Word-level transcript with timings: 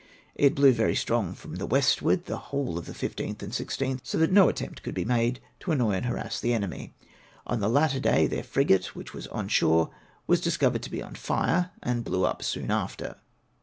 It 0.33 0.55
blew 0.55 0.71
very 0.71 0.95
strong 0.95 1.35
from 1.35 1.57
the 1.57 1.67
westward 1.67 2.25
the 2.25 2.39
whole 2.49 2.79
of 2.79 2.87
the 2.87 2.91
15th 2.93 3.43
and 3.43 3.51
16th, 3.53 3.99
so 4.01 4.17
that 4.17 4.31
no 4.31 4.49
attempt 4.49 4.81
could 4.81 4.95
be 4.95 5.05
made 5.05 5.39
to 5.59 5.71
annoy 5.71 5.91
and 5.91 6.05
harass 6.07 6.39
the 6.41 6.53
enemy; 6.53 6.95
on 7.45 7.59
the 7.59 7.69
latter 7.69 7.99
day 7.99 8.25
their 8.25 8.41
frigate, 8.41 8.95
which 8.95 9.13
was 9.13 9.27
on 9.27 9.47
shore, 9.47 9.91
was 10.25 10.41
discovered 10.41 10.81
to 10.81 10.89
be 10.91 11.03
on 11.03 11.13
fire, 11.13 11.69
and 11.83 12.03
blew 12.03 12.25
up 12.25 12.41
soon 12.41 12.71
after. 12.71 13.17